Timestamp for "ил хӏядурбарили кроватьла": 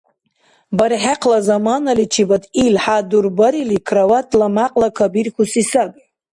2.63-4.47